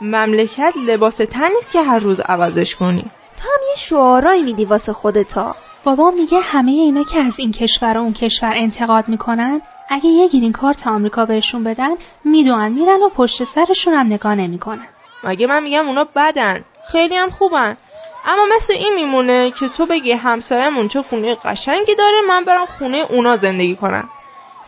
مملکت 0.00 0.74
لباس 0.86 1.16
تن 1.16 1.48
نیست 1.54 1.72
که 1.72 1.82
هر 1.82 1.98
روز 1.98 2.20
عوضش 2.20 2.76
کنی. 2.76 3.04
تو 3.36 3.44
هم 3.44 3.60
یه 3.70 3.76
شعارایی 3.76 4.42
میدی 4.42 4.64
واسه 4.64 4.92
خودتا. 4.92 5.56
بابا 5.84 6.10
میگه 6.10 6.40
همه 6.40 6.70
اینا 6.70 7.02
که 7.02 7.18
از 7.18 7.38
این 7.38 7.50
کشور 7.50 7.98
و 7.98 8.00
اون 8.00 8.12
کشور 8.12 8.52
انتقاد 8.56 9.08
می‌کنن 9.08 9.60
اگه 9.88 10.06
یه 10.06 10.28
گرین 10.28 10.52
کارت 10.52 10.86
آمریکا 10.86 11.26
بهشون 11.26 11.64
بدن 11.64 11.90
می‌دونن 12.24 12.72
میرن 12.72 13.02
و 13.06 13.08
پشت 13.08 13.44
سرشون 13.44 13.94
هم 13.94 14.06
نگاه 14.06 14.34
نمی‌کنن. 14.34 14.86
مگه 15.24 15.46
من 15.46 15.62
میگم 15.62 15.86
اونا 15.88 16.06
بدن؟ 16.16 16.64
خیلی 16.84 17.16
هم 17.16 17.30
خوبن. 17.30 17.76
اما 18.26 18.46
مثل 18.56 18.72
این 18.72 18.94
میمونه 18.94 19.50
که 19.50 19.68
تو 19.68 19.86
بگی 19.86 20.12
همسایمون 20.12 20.88
چه 20.88 21.02
خونه 21.02 21.34
قشنگی 21.34 21.94
داره 21.94 22.20
من 22.28 22.44
برم 22.44 22.66
خونه 22.66 23.06
اونا 23.10 23.36
زندگی 23.36 23.76
کنم. 23.76 24.08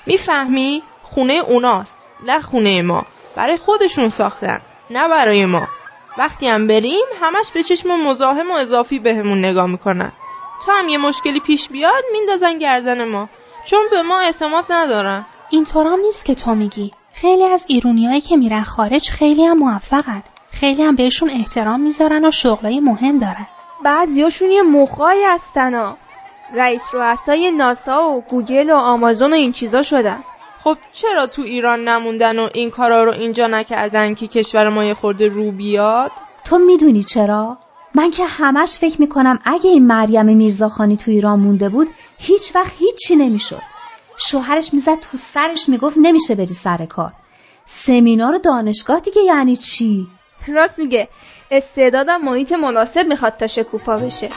می‌فهمی؟ 0.06 0.82
خونه 1.02 1.32
اوناست 1.32 1.98
نه 2.26 2.40
خونه 2.40 2.82
ما. 2.82 3.04
برای 3.36 3.56
خودشون 3.56 4.08
ساختن 4.08 4.60
نه 4.90 5.08
برای 5.08 5.46
ما. 5.46 5.68
وقتی 6.18 6.48
هم 6.48 6.66
بریم 6.66 7.04
همش 7.22 7.52
به 7.54 7.62
چشم 7.62 7.88
مزاحم 7.88 8.50
و 8.50 8.54
اضافی 8.54 8.98
بهمون 8.98 9.38
نگاه 9.38 9.66
می‌کنن. 9.66 10.12
تا 10.66 10.72
هم 10.72 10.88
یه 10.88 10.98
مشکلی 10.98 11.40
پیش 11.40 11.68
بیاد 11.68 12.04
میندازن 12.12 12.58
گردن 12.58 13.04
ما. 13.08 13.28
چون 13.64 13.80
به 13.90 14.02
ما 14.02 14.20
اعتماد 14.20 14.64
ندارن. 14.70 15.26
اینطور 15.50 15.86
هم 15.86 16.00
نیست 16.00 16.24
که 16.24 16.34
تو 16.34 16.54
میگی. 16.54 16.90
خیلی 17.12 17.44
از 17.44 17.64
ایرونیایی 17.68 18.20
که 18.20 18.36
میرن 18.36 18.62
خارج 18.62 19.10
خیلی 19.10 19.44
هم 19.44 19.56
موفقن. 19.56 20.22
خیلی 20.54 20.82
هم 20.82 20.94
بهشون 20.94 21.30
احترام 21.30 21.80
می‌ذارن 21.80 22.24
و 22.24 22.30
شغلای 22.30 22.80
مهم 22.80 23.18
دارن. 23.18 23.46
بعضیاشون 23.84 24.50
یه 24.50 24.62
مخایی 24.62 25.22
هستن 25.24 25.74
ها. 25.74 25.96
رئیس 26.54 26.82
رؤسای 26.92 27.50
ناسا 27.50 28.08
و 28.08 28.20
گوگل 28.20 28.70
و 28.70 28.76
آمازون 28.76 29.32
و 29.32 29.34
این 29.34 29.52
چیزا 29.52 29.82
شدن. 29.82 30.24
خب 30.64 30.76
چرا 30.92 31.26
تو 31.26 31.42
ایران 31.42 31.88
نموندن 31.88 32.38
و 32.38 32.48
این 32.54 32.70
کارا 32.70 33.04
رو 33.04 33.12
اینجا 33.12 33.46
نکردن 33.46 34.14
که 34.14 34.26
کشور 34.26 34.68
ما 34.68 34.84
یه 34.84 34.94
خورده 34.94 35.28
رو 35.28 35.52
بیاد؟ 35.52 36.10
تو 36.44 36.58
می‌دونی 36.58 37.02
چرا؟ 37.02 37.58
من 37.94 38.10
که 38.10 38.26
همش 38.26 38.78
فکر 38.78 39.00
می‌کنم 39.00 39.38
اگه 39.44 39.70
این 39.70 39.86
مریم 39.86 40.36
میرزاخانی 40.36 40.96
تو 40.96 41.10
ایران 41.10 41.40
مونده 41.40 41.68
بود 41.68 41.88
هیچ 42.18 42.56
وقت 42.56 42.72
هیچی 42.78 43.16
نمی‌شد. 43.16 43.62
شوهرش 44.16 44.74
می‌زد 44.74 45.00
تو 45.00 45.16
سرش 45.16 45.68
می‌گفت 45.68 45.96
نمیشه 46.02 46.34
بری 46.34 46.54
سر 46.54 46.86
کار. 46.86 47.12
سمینار 47.64 48.34
و 48.34 48.38
دانشگاه 48.38 49.00
دیگه 49.00 49.22
یعنی 49.22 49.56
چی؟ 49.56 50.06
راست 50.48 50.78
میگه. 50.78 51.08
استعدادم 51.50 52.20
محیط 52.20 52.52
مناسب 52.52 53.06
می‌خواد 53.06 53.36
تا 53.36 53.46
شکوفا 53.46 53.96
بشه. 53.96 54.28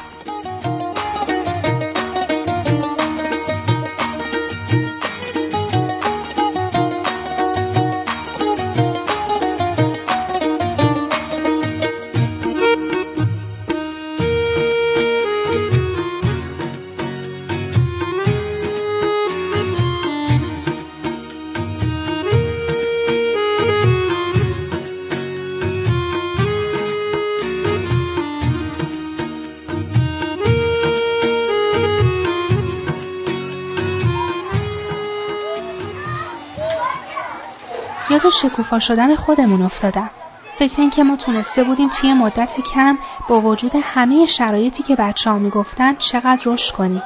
شکوفا 38.41 38.79
شدن 38.79 39.15
خودمون 39.15 39.61
افتادم. 39.61 40.09
فکر 40.55 40.81
این 40.81 40.89
که 40.89 41.03
ما 41.03 41.15
تونسته 41.15 41.63
بودیم 41.63 41.89
توی 41.89 42.13
مدت 42.13 42.61
کم 42.73 42.97
با 43.29 43.41
وجود 43.41 43.71
همه 43.83 44.25
شرایطی 44.25 44.83
که 44.83 44.95
بچه 44.95 45.29
ها 45.29 45.39
می‌گفتن 45.39 45.95
چقدر 45.95 46.41
رشد 46.45 46.75
کنیم. 46.75 47.03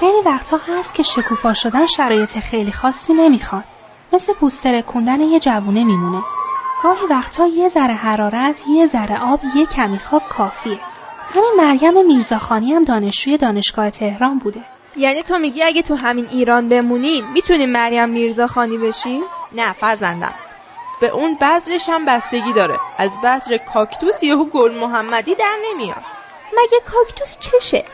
خیلی 0.00 0.22
وقتا 0.26 0.60
هست 0.68 0.94
که 0.94 1.02
شکوفا 1.02 1.52
شدن 1.52 1.86
شرایط 1.86 2.38
خیلی 2.38 2.72
خاصی 2.72 3.14
نمی‌خواد. 3.14 3.64
مثل 4.12 4.32
پوستر 4.32 4.80
کندن 4.80 5.20
یه 5.20 5.40
جوونه 5.40 5.84
میمونه. 5.84 6.22
گاهی 6.82 7.06
وقتا 7.10 7.46
یه 7.46 7.68
ذره 7.68 7.94
حرارت 7.94 8.62
یه 8.68 8.86
ذره 8.86 9.22
آب 9.22 9.40
یه 9.56 9.66
کمی 9.66 9.98
خاک 9.98 10.28
کافیه. 10.28 10.78
همین 11.34 11.52
مریم 11.58 12.06
میرزاخانی 12.06 12.72
هم 12.72 12.82
دانشجوی 12.82 13.36
دانشگاه 13.36 13.90
تهران 13.90 14.38
بوده. 14.38 14.60
یعنی 14.96 15.22
تو 15.22 15.38
میگی 15.38 15.62
اگه 15.62 15.82
تو 15.82 15.94
همین 15.94 16.26
ایران 16.30 16.68
بمونیم 16.68 17.24
می‌تونیم 17.32 17.72
مریم 17.72 18.08
میرزاخانی 18.08 18.78
بشیم 18.78 19.22
نه 19.52 19.72
فرزندم. 19.72 20.34
به 21.00 21.08
اون 21.08 21.36
بذرش 21.40 21.88
هم 21.88 22.04
بستگی 22.04 22.52
داره. 22.52 22.78
از 22.98 23.10
بذر 23.24 23.56
کاکتوس 23.56 24.22
یهو 24.22 24.44
گل 24.44 24.74
محمدی 24.74 25.34
در 25.34 25.56
نمیاد. 25.70 26.02
مگه 26.52 26.78
کاکتوس 26.86 27.38
چشه؟ 27.40 27.84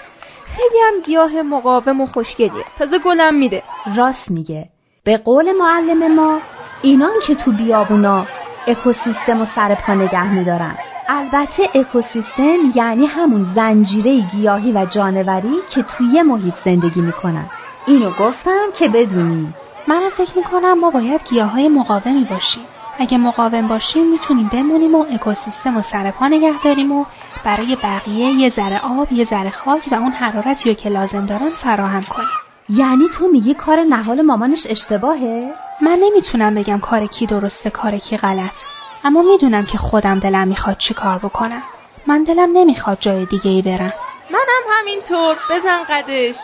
خیلی 0.46 0.78
هم 0.86 1.00
گیاه 1.04 1.42
مقاوم 1.42 2.00
و 2.00 2.06
خوشگلیه. 2.06 2.64
تازه 2.78 2.98
گلم 2.98 3.34
میده. 3.34 3.62
راست 3.96 4.30
میگه. 4.30 4.68
به 5.04 5.16
قول 5.16 5.52
معلم 5.52 6.14
ما 6.14 6.40
اینان 6.82 7.20
که 7.26 7.34
تو 7.34 7.52
بیابونا 7.52 8.26
اکوسیستم 8.66 9.40
و 9.40 9.44
سر 9.44 9.74
پا 9.74 9.94
نگه 9.94 10.32
میدارن. 10.32 10.78
البته 11.08 11.62
اکوسیستم 11.74 12.58
یعنی 12.74 13.06
همون 13.06 13.44
زنجیره 13.44 14.20
گیاهی 14.20 14.72
و 14.72 14.84
جانوری 14.84 15.56
که 15.68 15.82
توی 15.82 16.22
محیط 16.22 16.54
زندگی 16.54 17.00
می‌کنن. 17.00 17.50
اینو 17.86 18.10
گفتم 18.10 18.72
که 18.74 18.88
بدونی. 18.88 19.54
منم 19.88 20.10
فکر 20.10 20.38
می‌کنم 20.38 20.78
ما 20.78 20.90
باید 20.90 21.28
گیاه 21.28 21.50
های 21.50 21.68
مقاومی 21.68 22.24
باشیم. 22.30 22.62
اگه 23.02 23.18
مقاوم 23.18 23.68
باشیم 23.68 24.06
می‌تونیم 24.10 24.48
بمونیم 24.48 24.94
و 24.94 25.06
اکوسیستم 25.14 25.76
و 25.76 25.82
سر 25.82 26.10
پا 26.10 26.28
نگه 26.28 26.54
داریم 26.64 26.92
و 26.92 27.04
برای 27.44 27.76
بقیه 27.82 28.26
یه 28.26 28.48
ذره 28.48 28.80
آب 28.84 29.12
یه 29.12 29.24
ذره 29.24 29.50
خاک 29.50 29.88
و 29.92 29.94
اون 29.94 30.12
حرارتی 30.12 30.74
که 30.74 30.88
لازم 30.88 31.26
دارن 31.26 31.48
فراهم 31.50 32.02
کنیم. 32.02 32.28
یعنی 32.68 33.08
تو 33.08 33.28
میگی 33.28 33.54
کار 33.54 33.82
نهال 33.82 34.22
مامانش 34.22 34.66
اشتباهه؟ 34.70 35.54
من 35.80 35.98
نمی‌تونم 36.02 36.54
بگم 36.54 36.80
کار 36.80 37.06
کی 37.06 37.26
درسته 37.26 37.70
کار 37.70 37.98
کی 37.98 38.16
غلط. 38.16 38.64
اما 39.04 39.22
می‌دونم 39.22 39.64
که 39.64 39.78
خودم 39.78 40.18
دلم 40.18 40.48
می‌خواد 40.48 40.76
چی 40.78 40.94
کار 40.94 41.18
بکنم. 41.18 41.62
من 42.06 42.22
دلم 42.22 42.50
نمی‌خواد 42.52 42.98
جای 43.00 43.26
دیگه 43.26 43.50
ای 43.50 43.62
برم. 43.62 43.92
منم 44.30 44.62
همینطور. 44.80 45.36
بزن 45.50 45.82
قدش. 45.88 46.36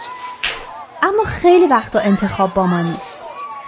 اما 1.02 1.24
خیلی 1.24 1.66
وقتا 1.66 1.98
انتخاب 1.98 2.54
با 2.54 2.66
ما 2.66 2.80
نیست. 2.80 3.17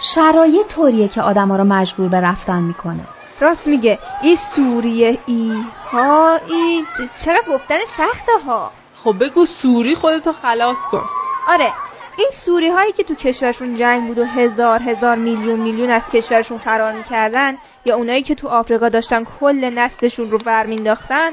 شرایط 0.00 0.68
طوریه 0.68 1.08
که 1.08 1.22
آدم 1.22 1.48
ها 1.48 1.56
رو 1.56 1.64
مجبور 1.64 2.08
به 2.08 2.20
رفتن 2.20 2.62
می‌کنه. 2.62 3.04
راست 3.40 3.66
میگه. 3.66 3.98
این 4.22 4.36
سوریه 4.36 5.18
ای 5.26 5.52
ها 5.92 6.38
ای 6.48 6.84
چرا 7.18 7.40
گفتن 7.48 7.84
سخته 7.86 8.32
ها 8.46 8.70
خب 9.04 9.14
بگو 9.20 9.46
سوری 9.46 9.94
خودتو 9.94 10.32
خلاص 10.32 10.78
کن. 10.90 11.04
آره 11.48 11.72
این 12.18 12.30
سوری 12.32 12.68
هایی 12.68 12.92
که 12.92 13.04
تو 13.04 13.14
کشورشون 13.14 13.76
جنگ 13.76 14.06
بود 14.06 14.18
و 14.18 14.24
هزار 14.24 14.82
هزار 14.82 15.16
میلیون 15.16 15.60
میلیون 15.60 15.90
از 15.90 16.08
کشورشون 16.08 16.58
فرار 16.58 16.92
می‌کردن 16.92 17.54
یا 17.84 17.96
اونایی 17.96 18.22
که 18.22 18.34
تو 18.34 18.48
آفریقا 18.48 18.88
داشتن 18.88 19.24
کل 19.24 19.70
نسلشون 19.74 20.30
رو 20.30 20.38
برمینداختن 20.38 21.30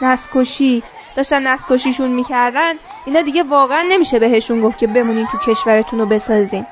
نسکشی 0.00 0.82
داشتن 1.16 1.46
نسکشیشون 1.46 2.10
می‌کردن 2.10 2.74
اینا 3.06 3.22
دیگه 3.22 3.42
واقعا 3.42 3.84
نمیشه 3.88 4.18
بهشون 4.18 4.60
گفت 4.60 4.78
که 4.78 4.86
بمونین 4.86 5.26
تو 5.26 5.38
کشورتون 5.38 5.98
رو 5.98 6.06
بسازین. 6.06 6.66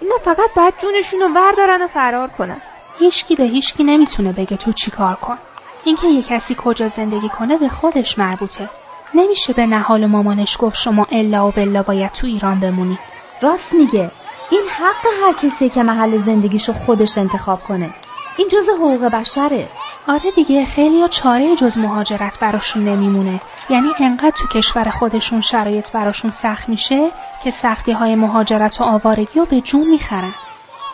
اینا 0.00 0.16
فقط 0.24 0.50
باید 0.56 0.74
جونشون 0.78 1.20
رو 1.20 1.28
بردارن 1.28 1.82
و 1.82 1.86
فرار 1.86 2.28
کنن. 2.28 2.60
هیچکی 2.98 3.34
به 3.34 3.44
هیچکی 3.44 3.84
نمی‌تونه 3.84 4.32
بگه 4.32 4.56
تو 4.56 4.72
چی 4.72 4.90
کار 4.90 5.14
کن. 5.14 5.38
اینکه 5.84 6.08
یه 6.08 6.22
کسی 6.22 6.56
کجا 6.58 6.88
زندگی 6.88 7.28
کنه 7.28 7.58
به 7.58 7.68
خودش 7.68 8.18
مربوطه. 8.18 8.68
نمیشه 9.14 9.52
به 9.52 9.66
نهال 9.66 10.06
مامانش 10.06 10.56
گفت 10.60 10.76
شما 10.76 11.06
الا 11.12 11.48
و 11.48 11.50
بلا 11.50 11.82
باید 11.82 12.12
تو 12.12 12.26
ایران 12.26 12.60
بمونی. 12.60 12.98
راست 13.42 13.74
میگه. 13.74 14.10
این 14.50 14.62
حق 14.78 15.06
هر 15.22 15.32
کسی 15.32 15.68
که 15.68 15.82
محل 15.82 16.16
زندگیشو 16.16 16.72
خودش 16.72 17.18
انتخاب 17.18 17.62
کنه. 17.62 17.90
این 18.36 18.48
جز 18.48 18.68
حقوق 18.68 19.04
بشره. 19.04 19.68
آره 20.08 20.30
دیگه 20.30 20.64
خیلی 20.64 21.00
ها 21.00 21.08
چاره 21.08 21.56
جز 21.56 21.78
مهاجرت 21.78 22.38
براشون 22.38 22.84
نمیمونه. 22.84 23.40
یعنی 23.70 23.88
انقدر 24.00 24.30
تو 24.30 24.48
کشور 24.48 24.90
خودشون 24.90 25.40
شرایط 25.40 25.90
براشون 25.90 26.30
سخت 26.30 26.68
میشه 26.68 27.10
که 27.44 27.50
سختی 27.50 27.92
های 27.92 28.14
مهاجرت 28.14 28.80
و 28.80 28.84
آوارگی 28.84 29.38
رو 29.38 29.44
به 29.44 29.60
جون 29.60 29.88
می‌خرن. 29.88 30.32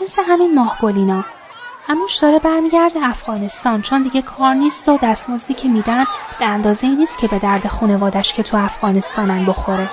مثل 0.03 0.23
همین 0.29 0.55
ماهگلینا 0.55 1.25
هموش 1.87 2.17
داره 2.17 2.39
برمیگرده 2.39 3.01
افغانستان 3.03 3.83
چون 3.83 4.03
دیگه 4.03 4.23
کار 4.23 4.55
نیست 4.55 4.89
و 4.89 4.99
دستمزدی 5.03 5.55
که 5.55 5.69
میدن 5.69 6.05
به 6.39 6.47
اندازه 6.47 6.87
ای 6.87 6.97
نیست 6.97 7.19
که 7.19 7.29
به 7.29 7.39
درد 7.39 7.67
خانوادش 7.67 8.33
که 8.33 8.43
تو 8.43 8.57
افغانستانن 8.57 9.47
بخوره. 9.47 9.89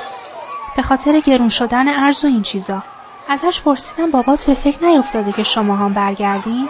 به 0.76 0.82
خاطر 0.82 1.20
گرون 1.20 1.50
شدن 1.50 1.88
ارز 1.88 2.24
و 2.24 2.28
این 2.28 2.42
چیزا. 2.42 2.84
ازش 3.30 3.62
پرسیدم 3.62 4.12
بابات 4.12 4.46
به 4.46 4.54
فکر 4.54 4.86
نیفتاده 4.86 5.32
که 5.32 5.44
شما 5.44 5.76
هم 5.76 5.94
برگردین؟ 5.94 6.70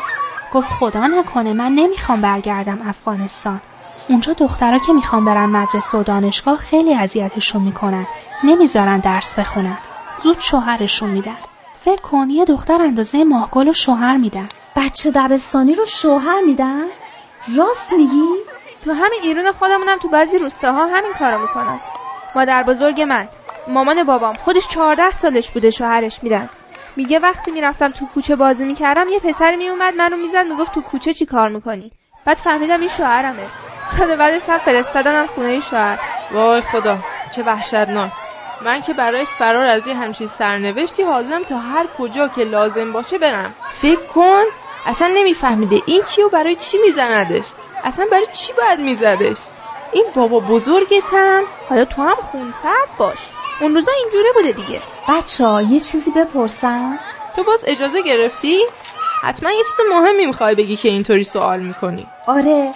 گفت 0.53 0.71
خدا 0.73 1.07
نکنه 1.07 1.53
من 1.53 1.71
نمی‌خوام 1.71 2.21
برگردم 2.21 2.79
افغانستان. 2.87 3.61
اونجا 4.09 4.33
دخترها 4.33 4.79
که 4.79 4.93
می‌خوام 4.93 5.25
برن 5.25 5.45
مدرسه 5.45 5.97
و 5.97 6.03
دانشگاه 6.03 6.57
خیلی 6.57 6.93
اذیتشون 6.93 7.61
می‌کنن. 7.61 8.07
نمی‌ذارن 8.43 8.99
درس 8.99 9.39
بخونن. 9.39 9.77
زود 10.23 10.39
شوهرشون 10.39 11.09
میدن. 11.09 11.37
فکر 11.79 12.01
کن 12.01 12.29
یه 12.29 12.45
دختر 12.45 12.81
اندازه 12.81 13.23
ماهگل 13.23 13.67
و 13.67 13.73
شوهر 13.73 14.17
میدن. 14.17 14.49
بچه 14.75 15.11
دبستانی 15.11 15.75
رو 15.75 15.85
شوهر 15.85 16.41
میدن؟ 16.41 16.85
راست 17.55 17.93
میگی؟ 17.93 18.27
تو 18.83 18.91
همین 18.91 19.19
ایران 19.23 19.51
خودمونم 19.51 19.97
تو 19.97 20.07
بعضی 20.07 20.37
روستاها 20.37 20.85
همین 20.85 21.13
کارو 21.19 21.41
می‌کنن. 21.41 21.79
مادر 22.35 22.63
بزرگ 22.63 23.01
من 23.01 23.27
مامان 23.67 24.03
بابام 24.03 24.33
خودش 24.33 24.67
چهارده 24.67 25.11
سالش 25.11 25.51
بوده 25.51 25.71
شوهرش 25.71 26.19
میدن. 26.23 26.49
میگه 26.95 27.19
وقتی 27.19 27.51
می‌رفتم 27.51 27.91
تو 27.91 28.07
کوچه 28.07 28.35
بازی 28.35 28.65
می‌کردم 28.65 29.09
یه 29.09 29.19
پسر 29.19 29.55
میومد 29.55 29.93
منو 29.93 30.17
می‌زد 30.17 30.45
می‌گفت 30.49 30.73
تو 30.73 30.81
کوچه 30.81 31.13
چی 31.13 31.25
کار 31.25 31.49
می‌کنی؟ 31.49 31.91
بعد 32.25 32.37
فهمیدم 32.37 32.79
این 32.79 32.89
شوهرمه. 32.89 33.51
سال 33.79 34.15
بعدش 34.15 34.49
هم 34.49 34.57
فرستادنم 34.59 35.27
خونه 35.27 35.59
شوهر. 35.59 35.99
وای 36.29 36.61
خدا 36.61 37.03
چه 37.31 37.43
وحشتناک. 37.43 38.11
من 38.59 38.81
که 38.81 38.93
برای 38.93 39.25
فرار 39.25 39.65
از 39.65 39.87
یه 39.87 39.95
همچین 39.95 40.27
سرنوشتی 40.27 41.03
حاضرم 41.03 41.43
تا 41.43 41.57
هر 41.57 41.87
کجا 41.93 42.27
که 42.27 42.43
لازم 42.43 42.91
باشه 42.91 43.17
برم. 43.17 43.55
فکر 43.69 44.05
کن 44.05 44.43
اصلا 44.85 45.11
نمیفهمیده 45.15 45.81
این 45.85 46.03
کیو 46.03 46.29
برای 46.29 46.55
چی 46.55 46.77
میزندش؟ 46.77 47.55
اصلا 47.83 48.05
برای 48.11 48.25
چی 48.25 48.53
باید 48.57 48.79
میزدش؟ 48.79 49.49
این 49.89 50.05
بابا 50.15 50.39
بزرگتم. 50.39 51.43
حالا 51.63 51.85
تو 51.85 52.01
هم 52.01 52.15
خونسرد 52.19 52.89
باش. 52.97 53.34
اون 53.59 53.75
روزا 53.75 53.91
اینجوره 54.03 54.29
بوده 54.35 54.51
دیگه 54.51 54.83
بچه 55.07 55.63
یه 55.69 55.79
چیزی 55.79 56.11
بپرسم 56.11 56.99
تو 57.33 57.43
باز 57.43 57.63
اجازه 57.67 58.01
گرفتی؟ 58.01 58.59
حتما 59.21 59.51
یه 59.51 59.63
چیز 59.63 59.79
مهمی 59.91 60.25
می‌خوای 60.25 60.55
بگی 60.55 60.75
که 60.75 60.89
اینطوری 60.89 61.23
سوال 61.23 61.61
می‌کنی 61.61 62.11
آره 62.25 62.75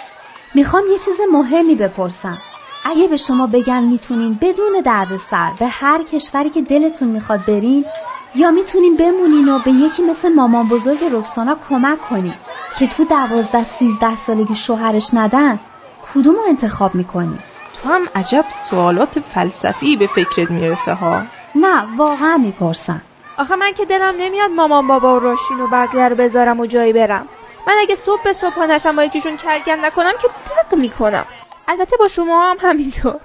می‌خوام 0.53 0.83
یه 0.87 0.97
چیز 0.97 1.17
مهمی 1.31 1.75
بپرسم 1.75 2.41
اگه 2.83 3.07
به 3.07 3.17
شما 3.17 3.47
بگن 3.47 3.83
می‌تونین 3.83 4.37
بدون 4.41 4.81
دردسر 4.85 5.53
به 5.59 5.67
هر 5.67 6.03
کشوری 6.03 6.49
که 6.49 6.61
دلتون 6.61 7.07
می‌خواد 7.07 7.45
برین 7.45 7.91
یا 8.33 8.51
می‌تونین 8.51 8.97
بمونین 8.97 9.49
و 9.49 9.59
به 9.59 9.71
یکی 9.71 10.03
مثل 10.03 10.29
مامان 10.29 10.67
بزرگ 10.67 10.99
رکسانا 11.11 11.57
کمک 11.69 12.01
کنین 12.01 12.39
که 12.73 12.87
تو 12.87 13.05
دوازده 13.05 13.63
سیزده 13.63 14.15
سالگی 14.15 14.55
شوهرش 14.55 15.09
ندن 15.13 15.59
کدوم 16.01 16.35
رو 16.35 16.41
انتخاب 16.49 16.95
می‌کنی؟ 16.95 17.48
تو 17.83 17.89
هم 17.89 18.07
عجب 18.15 18.45
سوالات 18.49 19.19
فلسفی 19.19 19.95
به 19.95 20.07
فکرت 20.07 20.51
می‌رسه 20.51 20.93
ها. 20.93 21.21
نه 21.55 21.97
واقعا 21.97 22.37
می‌پرسم. 22.37 23.01
آخه 23.37 23.55
من 23.55 23.73
که 23.73 23.85
دلم 23.85 24.13
نمیاد 24.19 24.51
مامان 24.51 24.87
بابا 24.87 25.15
و 25.15 25.19
راشین 25.19 25.59
و 25.59 25.67
بقیه 25.67 26.07
رو 26.07 26.15
بذارم 26.15 26.59
و 26.59 26.65
جایی 26.65 26.93
برم. 26.93 27.27
من 27.67 27.73
اگه 27.81 27.95
صبح 27.95 28.23
به 28.23 28.33
صبح 28.33 28.65
نشم 28.65 28.95
با 28.95 29.03
یکیشون 29.03 29.37
کرگم 29.37 29.85
نکنم 29.85 30.13
که 30.21 30.27
دق 30.27 30.77
می‌کنم. 30.77 31.25
البته 31.67 31.97
با 31.97 32.07
شما 32.07 32.51
هم 32.51 32.57
همینطور. 32.69 33.15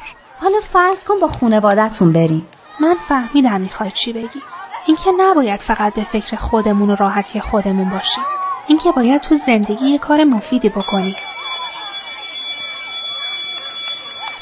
حالا 0.41 0.61
فرض 0.61 1.05
کن 1.05 1.21
با 1.21 1.27
خونوادتون 1.27 2.13
بریم. 2.13 2.47
من 2.81 2.95
فهمیدم 3.09 3.61
می‌خوای 3.61 3.91
چی 3.91 4.13
بگی. 4.13 4.43
اینکه 4.87 5.13
نباید 5.19 5.61
فقط 5.61 5.95
به 5.95 6.05
فکر 6.05 6.37
خودمون 6.37 6.91
و 6.91 6.97
راحتی 6.97 7.41
خودمون 7.41 7.91
باشیم. 7.91 8.25
اینکه 8.67 8.93
باید 8.93 9.21
تو 9.21 9.35
زندگی 9.35 9.87
یه 9.87 9.99
کار 9.99 10.25
مفیدی 10.25 10.69
بکنیم. 10.69 11.15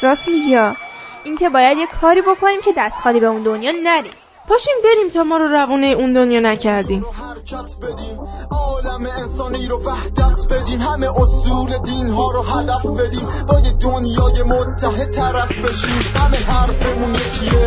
راست 0.02 0.28
میگی 0.28 0.56
اینکه 1.24 1.48
باید 1.48 1.78
یه 1.78 1.86
کاری 2.00 2.22
بکنیم 2.22 2.60
که 2.64 2.72
دست 2.76 3.00
خالی 3.02 3.20
به 3.20 3.26
اون 3.26 3.42
دنیا 3.42 3.72
نریم. 3.82 4.12
پاشیم 4.48 4.74
بریم 4.84 5.10
تا 5.10 5.22
ما 5.22 5.36
رو 5.36 5.46
روونه 5.46 5.86
اون 5.86 6.12
دنیا 6.12 6.40
نکردیم. 6.40 7.04
حرکت 7.04 7.76
بدیم 7.82 8.18
عالم 8.50 9.06
انسانی 9.22 9.66
رو 9.66 9.82
وحدت 9.84 10.52
بدیم. 10.52 10.80
همه 10.80 11.20
اصول 11.20 11.78
دین 11.78 12.08
ها 12.08 12.30
رو 12.30 12.42
هدف 12.42 12.86
بدیم. 12.86 13.28
با 13.48 13.60
یه 13.60 13.72
دنیای 13.72 14.42
متحد 14.42 15.10
طرف 15.10 15.52
بشیم. 15.52 16.02
همه 16.16 16.36
حرفمون 16.36 17.14
یکیه. 17.14 17.66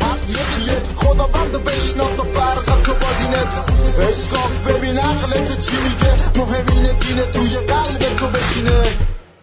حق 0.00 0.30
یکیه. 0.30 0.82
خدا 0.96 1.26
بند 1.26 1.64
بشناس 1.64 2.18
و 2.18 2.22
فرق 2.22 2.80
تو 2.80 2.92
با 2.92 3.12
دینت. 3.18 3.64
اشکاف 4.10 4.70
ببین 4.70 4.98
عقلت 4.98 5.60
چی 5.60 5.76
میگه. 5.76 6.16
مهمین 6.36 6.92
دینه 6.98 7.22
توی 7.22 7.56
قلب 7.56 8.16